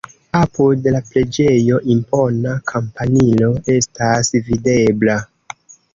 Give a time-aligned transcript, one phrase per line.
[0.37, 5.21] Apud la preĝejo impona kampanilo estas videbla.